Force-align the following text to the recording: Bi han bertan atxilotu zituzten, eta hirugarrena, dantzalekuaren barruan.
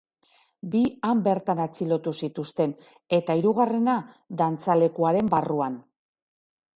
Bi 0.75 0.79
han 1.09 1.19
bertan 1.27 1.59
atxilotu 1.65 2.13
zituzten, 2.27 2.73
eta 3.17 3.35
hirugarrena, 3.41 3.95
dantzalekuaren 4.43 5.31
barruan. 5.35 5.77